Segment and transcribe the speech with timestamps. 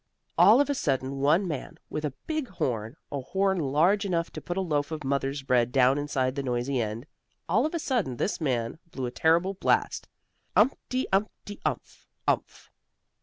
[0.35, 4.41] All of a sudden one man, with a big horn a horn large enough to
[4.41, 7.05] put a loaf of mother's bread down inside the noisy end
[7.47, 10.07] all of a sudden this man blew a terrible blast
[10.55, 12.07] "Umpty umpty Umph!
[12.27, 12.71] Umph!"